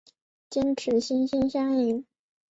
[0.49, 2.07] 坚持心心相印。